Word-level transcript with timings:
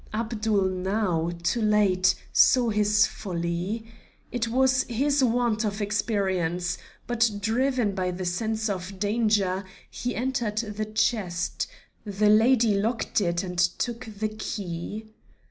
Abdul 0.15 0.63
now, 0.65 1.29
too 1.43 1.61
late, 1.61 2.15
saw 2.33 2.69
his 2.71 3.05
folly. 3.05 3.85
It 4.31 4.47
was 4.47 4.81
his 4.89 5.23
want 5.23 5.63
of 5.63 5.79
experience; 5.79 6.79
but 7.05 7.29
driven 7.39 7.93
by 7.93 8.09
the 8.09 8.25
sense 8.25 8.67
of 8.67 8.97
danger, 8.97 9.63
he 9.91 10.15
entered 10.15 10.57
the 10.57 10.85
chest; 10.85 11.67
the 12.03 12.29
lady 12.29 12.73
locked 12.73 13.21
it 13.21 13.43
and 13.43 13.59
took 13.59 14.05
the 14.05 14.29
key. 14.29 15.05